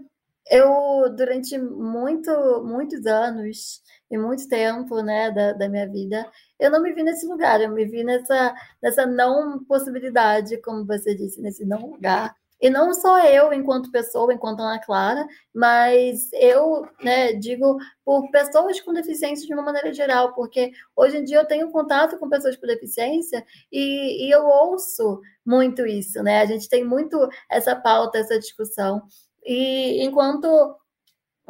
[0.51, 2.31] eu, durante muito,
[2.63, 7.25] muitos anos, e muito tempo, né, da, da minha vida, eu não me vi nesse
[7.27, 12.35] lugar, eu me vi nessa, nessa não possibilidade, como você disse, nesse não lugar.
[12.61, 18.81] E não só eu, enquanto pessoa, enquanto Ana Clara, mas eu, né, digo por pessoas
[18.81, 22.57] com deficiência de uma maneira geral, porque hoje em dia eu tenho contato com pessoas
[22.57, 26.41] com deficiência e, e eu ouço muito isso, né?
[26.41, 27.17] A gente tem muito
[27.49, 29.03] essa pauta, essa discussão.
[29.45, 30.75] E enquanto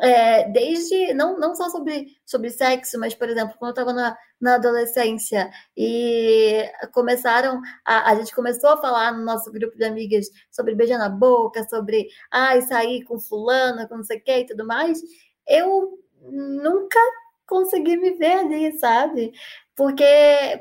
[0.01, 4.17] é, desde não, não só sobre, sobre sexo, mas, por exemplo, quando eu estava na,
[4.39, 10.27] na adolescência e começaram, a, a gente começou a falar no nosso grupo de amigas
[10.51, 14.45] sobre beijar na boca, sobre ai, sair com fulano, com não sei o que e
[14.45, 14.99] tudo mais,
[15.47, 16.99] eu nunca
[17.47, 19.31] consegui me ver ali, sabe?
[19.75, 20.03] Porque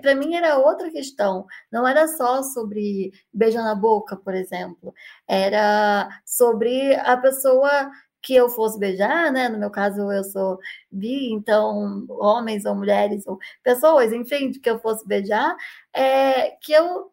[0.01, 4.95] para mim era outra questão, não era só sobre beijar na boca, por exemplo,
[5.27, 7.91] era sobre a pessoa
[8.23, 9.49] que eu fosse beijar, né?
[9.49, 10.59] No meu caso, eu sou
[10.91, 15.57] bi, então homens ou mulheres ou pessoas, enfim, que eu fosse beijar,
[15.95, 17.11] é, que eu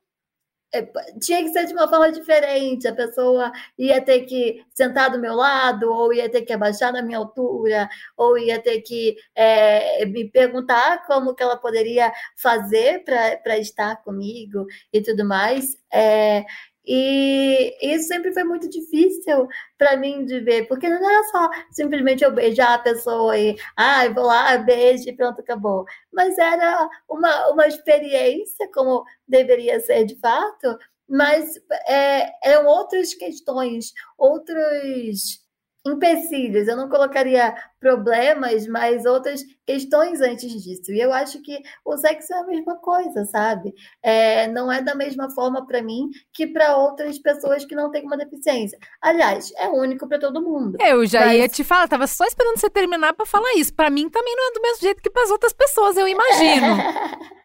[0.75, 0.81] é,
[1.21, 2.87] tinha que ser de uma forma diferente.
[2.87, 7.01] A pessoa ia ter que sentar do meu lado, ou ia ter que abaixar na
[7.01, 13.57] minha altura, ou ia ter que é, me perguntar como que ela poderia fazer para
[13.57, 15.77] estar comigo e tudo mais.
[15.93, 16.45] É,
[16.87, 22.23] e isso sempre foi muito difícil para mim de ver, porque não era só simplesmente
[22.23, 25.85] eu beijar a pessoa e, ah, vou lá, beijo e pronto, acabou.
[26.13, 31.55] Mas era uma, uma experiência, como deveria ser de fato, mas
[31.87, 35.44] é, eram outras questões, outros
[35.85, 40.91] empecilhos, eu não colocaria problemas, mas outras questões antes disso.
[40.91, 43.73] E eu acho que o sexo é a mesma coisa, sabe?
[44.01, 48.03] É, não é da mesma forma para mim que para outras pessoas que não têm
[48.03, 48.79] uma deficiência.
[48.99, 50.77] Aliás, é único para todo mundo.
[50.81, 51.37] Eu já mas...
[51.37, 53.73] ia te falar, tava só esperando você terminar para falar isso.
[53.73, 56.65] Para mim também não é do mesmo jeito que para as outras pessoas, eu imagino.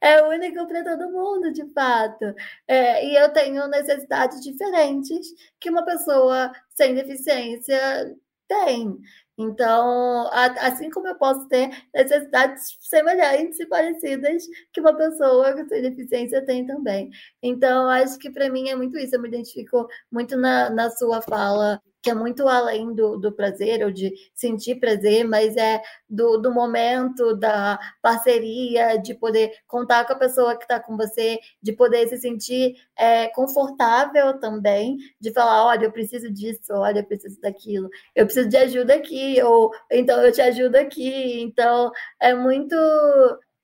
[0.00, 2.34] é único para todo mundo, de fato.
[2.66, 5.28] É, e eu tenho necessidades diferentes
[5.58, 8.16] que uma pessoa sem deficiência
[8.48, 8.98] tem.
[9.38, 16.44] Então, assim como eu posso ter necessidades semelhantes e parecidas que uma pessoa com deficiência
[16.44, 17.10] tem também.
[17.42, 19.16] Então, acho que para mim é muito isso.
[19.16, 23.84] Eu me identifico muito na, na sua fala que é muito além do, do prazer
[23.84, 30.12] ou de sentir prazer, mas é do, do momento, da parceria, de poder contar com
[30.12, 35.66] a pessoa que está com você, de poder se sentir é, confortável também, de falar,
[35.66, 40.20] olha, eu preciso disso, olha, eu preciso daquilo, eu preciso de ajuda aqui, ou então
[40.22, 41.40] eu te ajudo aqui.
[41.42, 42.74] Então, é muito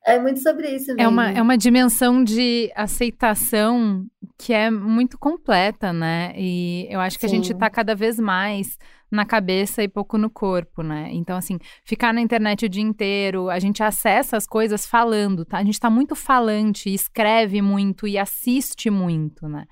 [0.07, 1.01] é muito sobre isso mesmo.
[1.01, 4.07] É uma, é uma dimensão de aceitação
[4.39, 6.33] que é muito completa, né?
[6.37, 7.35] E eu acho que Sim.
[7.35, 8.79] a gente está cada vez mais
[9.11, 11.09] na cabeça e pouco no corpo, né?
[11.13, 15.59] Então, assim, ficar na internet o dia inteiro, a gente acessa as coisas falando, tá?
[15.59, 19.65] A gente está muito falante, escreve muito e assiste muito, né?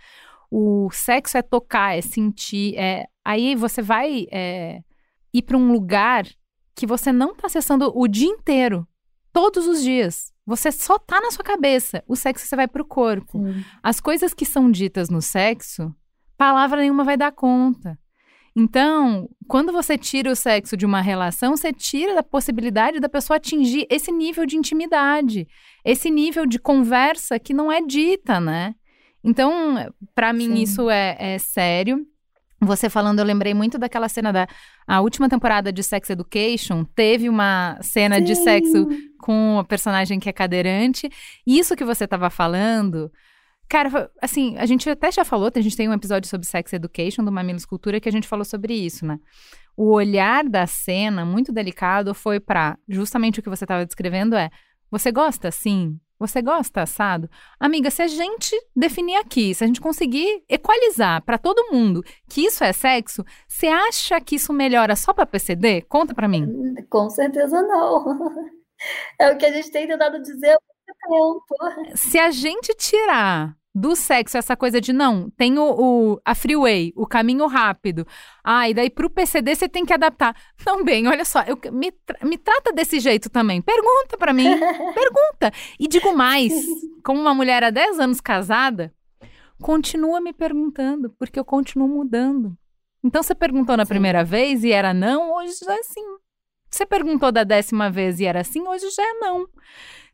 [0.50, 3.04] O sexo é tocar, é sentir, é...
[3.24, 4.80] Aí você vai é...
[5.32, 6.24] ir para um lugar
[6.74, 8.86] que você não está acessando o dia inteiro
[9.34, 10.32] todos os dias.
[10.46, 12.02] Você só tá na sua cabeça.
[12.06, 13.38] O sexo você vai pro corpo.
[13.38, 13.64] Sim.
[13.82, 15.92] As coisas que são ditas no sexo,
[16.38, 17.98] palavra nenhuma vai dar conta.
[18.56, 23.36] Então, quando você tira o sexo de uma relação, você tira da possibilidade da pessoa
[23.36, 25.48] atingir esse nível de intimidade,
[25.84, 28.76] esse nível de conversa que não é dita, né?
[29.24, 30.62] Então, para mim, Sim.
[30.62, 32.06] isso é, é sério.
[32.64, 34.46] Você falando, eu lembrei muito daquela cena da
[34.86, 36.84] a última temporada de Sex Education.
[36.84, 38.24] Teve uma cena Sim.
[38.24, 41.10] de sexo com a personagem que é cadeirante.
[41.46, 43.10] Isso que você estava falando,
[43.68, 47.24] cara, assim, a gente até já falou, a gente tem um episódio sobre Sex Education
[47.24, 49.18] do Mamilos Cultura que a gente falou sobre isso, né?
[49.76, 54.50] O olhar da cena, muito delicado, foi para justamente o que você estava descrevendo é:
[54.90, 55.98] você gosta assim?
[56.18, 57.28] Você gosta assado?
[57.58, 62.42] Amiga, se a gente definir aqui, se a gente conseguir equalizar para todo mundo que
[62.42, 65.82] isso é sexo, você acha que isso melhora só para PCD?
[65.82, 66.46] Conta para mim.
[66.88, 68.04] Com certeza não.
[69.18, 71.96] É o que a gente tem tentado dizer há muito tempo.
[71.96, 76.92] Se a gente tirar do sexo, essa coisa de não, tem o, o, a freeway,
[76.94, 78.06] o caminho rápido.
[78.44, 80.36] Ah, e daí pro PCD você tem que adaptar.
[80.64, 83.60] Não, bem, olha só, eu, me, me trata desse jeito também.
[83.60, 84.44] Pergunta para mim,
[84.94, 85.52] pergunta.
[85.78, 86.52] E digo mais,
[87.02, 88.94] como uma mulher há 10 anos casada,
[89.60, 92.56] continua me perguntando, porque eu continuo mudando.
[93.02, 93.88] Então você perguntou na Sim.
[93.90, 96.16] primeira vez e era não, hoje já é sim.
[96.70, 99.46] Você perguntou da décima vez e era assim, hoje já é não.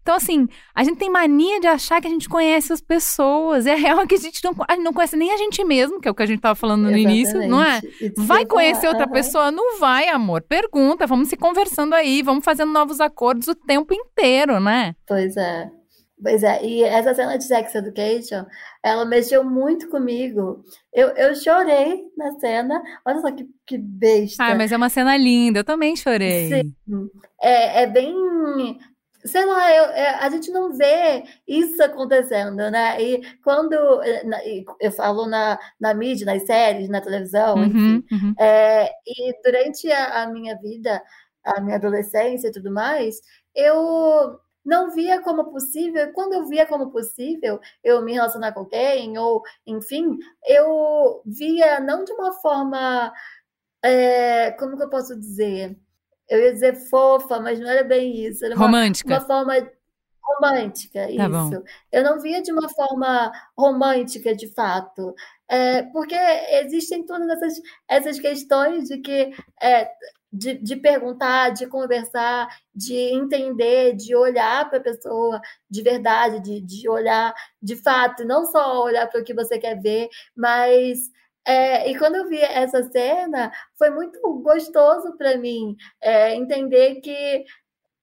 [0.02, 3.66] Então, assim, a gente tem mania de achar que a gente conhece as pessoas.
[3.66, 5.62] E a real é que a gente não, a gente não conhece nem a gente
[5.64, 7.14] mesmo, que é o que a gente estava falando no Exatamente.
[7.14, 7.80] início, não é?
[8.16, 9.12] Vai conhecer outra uhum.
[9.12, 9.50] pessoa?
[9.50, 10.42] Não vai, amor.
[10.42, 14.94] Pergunta, vamos se conversando aí, vamos fazendo novos acordos o tempo inteiro, né?
[15.06, 15.70] Pois é.
[16.22, 18.44] Pois é, e essa cena de Sex Education,
[18.82, 20.62] ela mexeu muito comigo.
[20.92, 22.82] Eu, eu chorei na cena.
[23.06, 24.44] Olha só que, que besta.
[24.44, 26.48] Ah, mas é uma cena linda, eu também chorei.
[26.48, 26.74] Sim.
[27.40, 28.14] É, é bem
[29.24, 33.00] sei lá, eu, é, a gente não vê isso acontecendo, né?
[33.02, 33.74] E quando
[34.80, 38.34] eu falo na, na mídia, nas séries, na televisão, uhum, enfim, uhum.
[38.38, 41.02] É, e durante a, a, minha vida,
[41.44, 43.20] a minha adolescência e tudo mais,
[43.54, 49.18] eu não via como possível, quando eu via como possível eu me relacionar com alguém,
[49.18, 53.12] ou enfim, eu via não de uma forma,
[53.82, 55.76] é, como que eu posso dizer?
[56.30, 58.44] Eu ia dizer fofa, mas não era bem isso.
[58.44, 59.14] Era uma, romântica.
[59.14, 59.70] Uma forma
[60.22, 61.28] romântica, tá isso.
[61.28, 61.62] Bom.
[61.90, 65.12] Eu não via de uma forma romântica, de fato.
[65.48, 69.90] É, porque existem todas essas, essas questões de que é,
[70.32, 76.60] de, de, perguntar, de conversar, de entender, de olhar para a pessoa de verdade, de,
[76.60, 81.10] de olhar de fato, não só olhar para o que você quer ver, mas
[81.46, 87.44] é, e quando eu vi essa cena, foi muito gostoso para mim é, entender que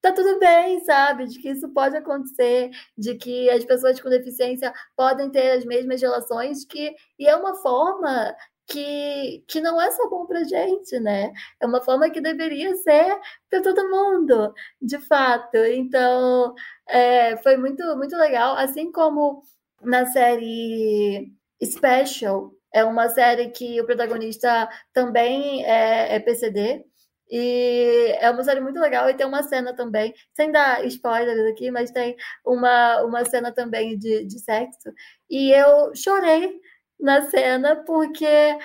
[0.01, 1.27] tá tudo bem, sabe?
[1.27, 6.01] De que isso pode acontecer, de que as pessoas com deficiência podem ter as mesmas
[6.01, 8.35] relações, que e é uma forma
[8.67, 11.31] que, que não é só bom para gente, né?
[11.59, 13.19] É uma forma que deveria ser
[13.49, 15.57] para todo mundo, de fato.
[15.57, 16.53] Então,
[16.87, 18.55] é, foi muito, muito legal.
[18.57, 19.41] Assim como
[19.81, 21.31] na série
[21.63, 26.85] Special, é uma série que o protagonista também é, é PCD.
[27.29, 31.69] E é uma série muito legal e tem uma cena também, sem dar spoilers aqui,
[31.71, 34.93] mas tem uma, uma cena também de, de sexo.
[35.29, 36.61] E eu chorei
[36.99, 38.57] na cena porque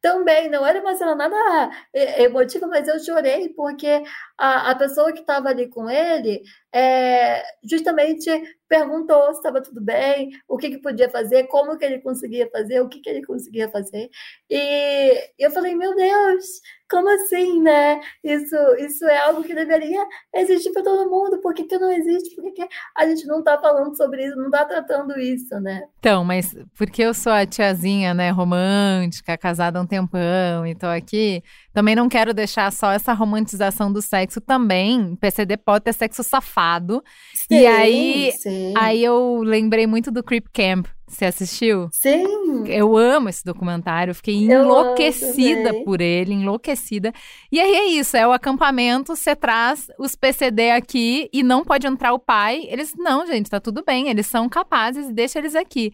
[0.00, 4.02] também não era uma cena nada emotiva, mas eu chorei porque
[4.38, 6.42] a, a pessoa que estava ali com ele
[6.72, 8.30] é, justamente
[8.68, 12.80] perguntou se estava tudo bem, o que, que podia fazer, como que ele conseguia fazer,
[12.80, 14.08] o que, que ele conseguia fazer.
[14.48, 18.00] E eu falei, meu Deus, como assim, né?
[18.22, 20.04] Isso, isso é algo que deveria
[20.34, 21.40] existir para todo mundo.
[21.40, 22.34] Por que, que não existe?
[22.34, 25.82] Por que, que a gente não está falando sobre isso, não está tratando isso, né?
[25.98, 30.86] Então, mas porque eu sou a tiazinha, né, romântica, casada há um tempão e tô
[30.86, 31.42] aqui,
[31.72, 35.16] também não quero deixar só essa romantização do sexo também.
[35.16, 37.02] PCD pode ter sexo safado.
[37.34, 38.74] Sim, e aí, sim.
[38.76, 40.86] aí eu lembrei muito do Creep Camp.
[41.06, 41.88] Você assistiu?
[41.90, 42.68] Sim.
[42.68, 47.12] Eu amo esse documentário, fiquei enlouquecida por ele, enlouquecida.
[47.50, 51.84] E aí é isso, é o acampamento, você traz os PCD aqui e não pode
[51.86, 52.64] entrar o pai.
[52.68, 55.92] Eles, não, gente, tá tudo bem, eles são capazes, deixa eles aqui.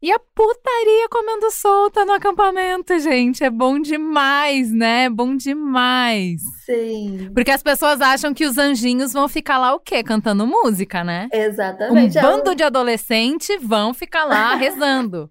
[0.00, 3.42] E a putaria comendo solta no acampamento, gente.
[3.42, 5.08] É bom demais, né?
[5.10, 6.40] Bom demais.
[6.64, 7.30] Sim.
[7.34, 10.04] Porque as pessoas acham que os anjinhos vão ficar lá o quê?
[10.04, 11.28] Cantando música, né?
[11.32, 12.16] Exatamente.
[12.16, 15.28] Um bando de adolescente vão ficar lá rezando.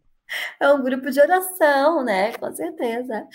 [0.60, 2.34] É um grupo de oração, né?
[2.34, 3.26] Com certeza.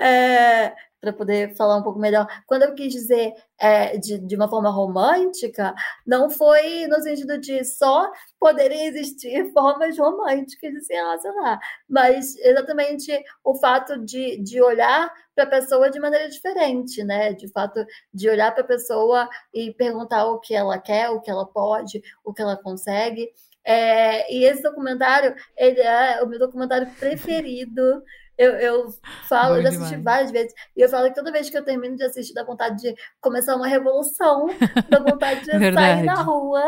[0.00, 2.26] É, para poder falar um pouco melhor.
[2.46, 5.74] Quando eu quis dizer é, de, de uma forma romântica,
[6.06, 8.10] não foi no sentido de só
[8.40, 13.12] poderem existir formas românticas de se relacionar, mas exatamente
[13.44, 17.34] o fato de, de olhar para a pessoa de maneira diferente, né?
[17.34, 21.30] De fato, de olhar para a pessoa e perguntar o que ela quer, o que
[21.30, 23.30] ela pode, o que ela consegue.
[23.62, 28.02] É, e esse documentário, ele é o meu documentário preferido
[28.40, 28.86] eu, eu
[29.28, 30.04] falo, eu já assisti demais.
[30.04, 32.80] várias vezes, e eu falo que toda vez que eu termino de assistir, dá vontade
[32.80, 34.46] de começar uma revolução,
[34.88, 36.62] dá vontade de sair na rua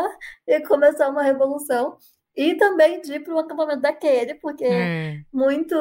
[0.47, 1.97] e começar uma revolução.
[2.35, 5.19] E também de ir para o acampamento daquele, porque é.
[5.31, 5.75] muito,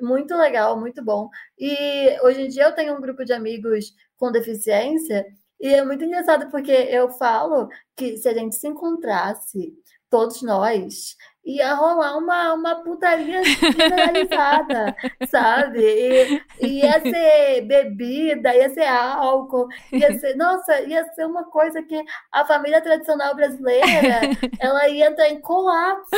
[0.00, 1.28] muito legal, muito bom.
[1.58, 5.24] E hoje em dia eu tenho um grupo de amigos com deficiência,
[5.60, 9.74] e é muito engraçado porque eu falo que se a gente se encontrasse,
[10.08, 14.94] todos nós, ia rolar uma, uma putaria generalizada,
[15.28, 16.42] sabe?
[16.60, 22.02] E, ia ser bebida, ia ser álcool, ia ser, nossa, ia ser uma coisa que
[22.32, 24.20] a família tradicional brasileira,
[24.60, 26.10] ela ia entrar em colapso,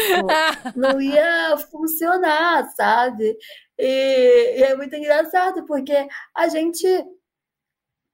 [0.77, 3.37] não ia funcionar, sabe?
[3.79, 6.07] E, e é muito engraçado, porque
[6.37, 6.87] a gente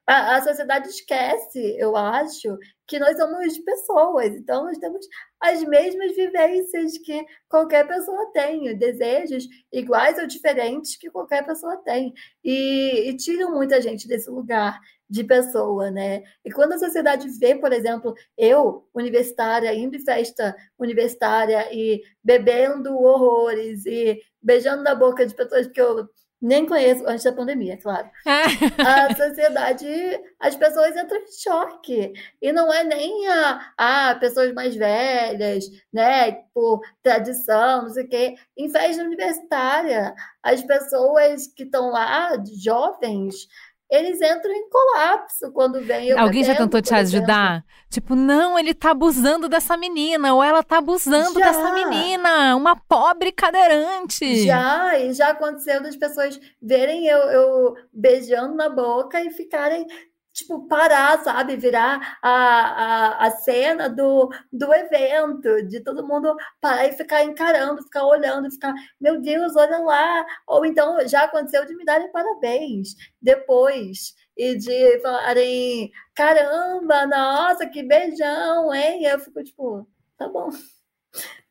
[0.08, 5.06] a, a sociedade esquece, eu acho, que nós somos pessoas, então nós temos
[5.38, 12.14] as mesmas vivências que qualquer pessoa tem, desejos iguais ou diferentes que qualquer pessoa tem,
[12.42, 14.80] e, e tiram muita gente desse lugar
[15.10, 16.22] de pessoa, né?
[16.42, 22.94] E quando a sociedade vê, por exemplo, eu, universitária, indo em festa universitária e bebendo
[22.94, 26.08] horrores e beijando na boca de pessoas que eu
[26.40, 28.08] nem conheço antes da pandemia, claro.
[28.26, 29.86] a sociedade,
[30.38, 32.12] as pessoas entram em choque.
[32.40, 38.08] E não é nem a, a pessoas mais velhas, né, por tradição, não sei o
[38.08, 38.34] quê.
[38.56, 42.32] Em festa universitária, as pessoas que estão lá,
[42.62, 43.48] jovens,
[43.90, 46.12] eles entram em colapso quando vem.
[46.12, 47.64] Alguém já tentou te ajudar?
[47.88, 51.46] Tipo, não, ele tá abusando dessa menina, ou ela tá abusando já.
[51.46, 54.44] dessa menina, uma pobre cadeirante.
[54.44, 59.86] Já, e já aconteceu das pessoas verem eu, eu beijando na boca e ficarem
[60.32, 61.56] tipo, parar, sabe?
[61.56, 67.82] Virar a, a, a cena do, do evento, de todo mundo parar e ficar encarando,
[67.82, 70.26] ficar olhando, ficar, meu Deus, olha lá.
[70.46, 77.82] Ou então já aconteceu de me darem parabéns depois e de falarem, caramba, nossa, que
[77.82, 79.04] beijão, hein?
[79.04, 80.50] Eu fico tipo, tá bom.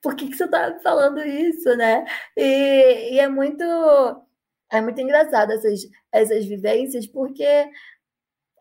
[0.01, 2.05] Por que, que você tá falando isso, né?
[2.37, 3.63] E, e é muito
[4.71, 7.69] é muito engraçado essas, essas vivências, porque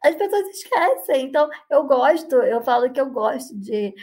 [0.04, 1.26] as pessoas esquecem.
[1.26, 3.94] Então, eu gosto, eu falo que eu gosto de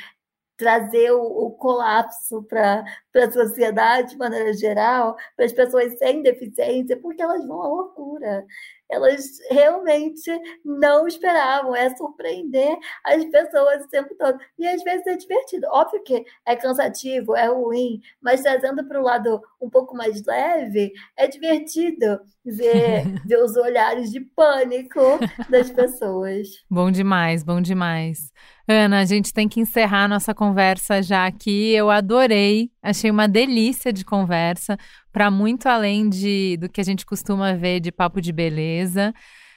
[0.58, 2.84] trazer o, o colapso para
[3.16, 8.46] a sociedade de maneira geral, para as pessoas sem deficiência, porque elas vão à loucura
[8.94, 10.32] elas realmente
[10.64, 11.76] não esperavam.
[11.76, 14.38] É surpreender as pessoas o tempo todo.
[14.58, 15.68] E às vezes é divertido.
[15.72, 20.92] Óbvio que é cansativo, é ruim, mas trazendo para o lado um pouco mais leve,
[21.18, 25.02] é divertido ver, ver os olhares de pânico
[25.50, 26.48] das pessoas.
[26.70, 28.32] Bom demais, bom demais.
[28.68, 31.74] Ana, a gente tem que encerrar nossa conversa já aqui.
[31.74, 34.78] Eu adorei, achei uma delícia de conversa
[35.12, 39.14] para muito além de, do que a gente costuma ver de papo de beleza.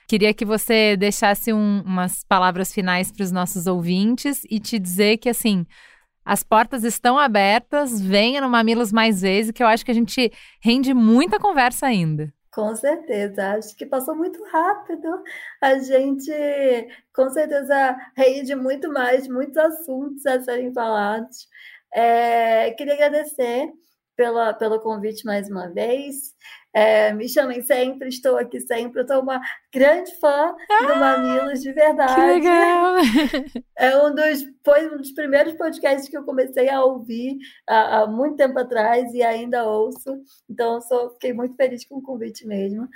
[0.08, 5.18] Queria que você deixasse um, umas palavras finais para os nossos ouvintes e te dizer
[5.18, 5.64] que, assim,
[6.24, 10.32] as portas estão abertas, venha no Mamilos mais vezes, que eu acho que a gente
[10.60, 12.32] rende muita conversa ainda.
[12.56, 15.22] Com certeza, acho que passou muito rápido.
[15.60, 16.32] A gente,
[17.14, 21.48] com certeza, ri de muito mais, muitos assuntos a serem falados.
[21.92, 23.70] É, queria agradecer
[24.16, 26.34] pela, pelo convite mais uma vez.
[26.76, 29.00] É, me chamem sempre, estou aqui sempre.
[29.00, 29.40] Eu sou uma
[29.72, 32.14] grande fã ah, do Mamilos, de verdade.
[32.14, 32.96] Que legal!
[33.78, 38.06] É um dos, foi um dos primeiros podcasts que eu comecei a ouvir há, há
[38.06, 40.18] muito tempo atrás e ainda ouço.
[40.48, 42.88] Então, sou, fiquei muito feliz com o convite mesmo.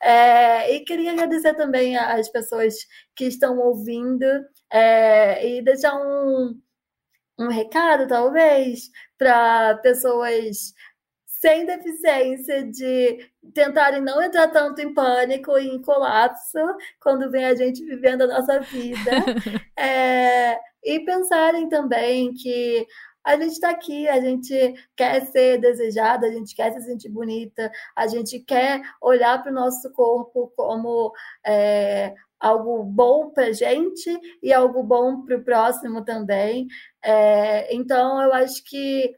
[0.00, 2.74] É, e queria agradecer também às pessoas
[3.16, 4.24] que estão ouvindo
[4.72, 6.60] é, e deixar um,
[7.38, 10.72] um recado, talvez, para pessoas
[11.38, 16.58] sem deficiência de tentarem não entrar tanto em pânico e em colapso
[17.00, 19.10] quando vem a gente vivendo a nossa vida.
[19.78, 22.84] é, e pensarem também que
[23.24, 27.70] a gente está aqui, a gente quer ser desejada, a gente quer se sentir bonita,
[27.94, 31.12] a gente quer olhar para o nosso corpo como
[31.46, 34.10] é, algo bom para gente
[34.42, 36.66] e algo bom para o próximo também.
[37.00, 39.14] É, então, eu acho que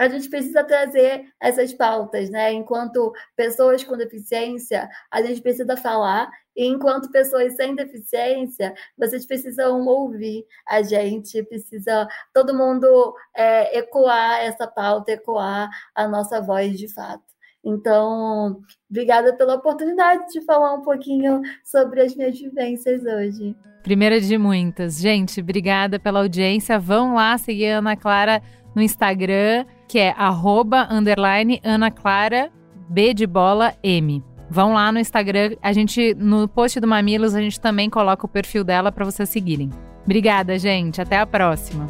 [0.00, 2.50] a gente precisa trazer essas pautas, né?
[2.54, 9.86] Enquanto pessoas com deficiência, a gente precisa falar, e enquanto pessoas sem deficiência, vocês precisam
[9.86, 16.88] ouvir a gente, precisa todo mundo é, ecoar essa pauta, ecoar a nossa voz de
[16.88, 17.22] fato.
[17.62, 18.58] Então,
[18.90, 23.54] obrigada pela oportunidade de falar um pouquinho sobre as minhas vivências hoje.
[23.82, 24.98] Primeira de muitas.
[24.98, 26.78] Gente, obrigada pela audiência.
[26.78, 28.42] Vão lá seguir a Ana Clara
[28.74, 32.52] no Instagram, que é arroba, underline, Ana Clara,
[32.88, 34.22] B de bola, M.
[34.48, 38.28] Vão lá no Instagram, a gente, no post do Mamilos, a gente também coloca o
[38.28, 39.68] perfil dela para vocês seguirem.
[40.04, 41.00] Obrigada, gente.
[41.00, 41.88] Até a próxima.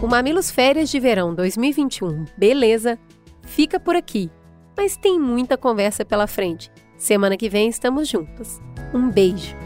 [0.00, 2.98] O Mamilos Férias de Verão 2021, beleza?
[3.42, 4.30] Fica por aqui.
[4.74, 6.70] Mas tem muita conversa pela frente.
[6.96, 8.58] Semana que vem estamos juntos.
[8.94, 9.65] Um beijo.